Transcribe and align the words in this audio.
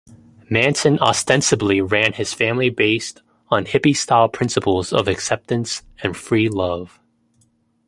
Manson 0.49 0.97
ostensibly 0.99 1.79
ran 1.79 2.13
his 2.13 2.33
Family 2.33 2.71
based 2.71 3.21
on 3.49 3.65
hippie-style 3.65 4.29
principles 4.29 4.91
of 4.91 5.07
acceptance 5.07 5.83
and 6.01 6.17
free 6.17 6.49
love. 6.49 6.99